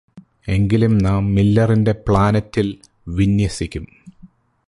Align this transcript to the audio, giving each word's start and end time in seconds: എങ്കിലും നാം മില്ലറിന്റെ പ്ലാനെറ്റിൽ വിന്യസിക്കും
എങ്കിലും 0.47 0.97
നാം 0.97 1.35
മില്ലറിന്റെ 1.35 1.91
പ്ലാനെറ്റിൽ 2.07 2.67
വിന്യസിക്കും 3.07 3.85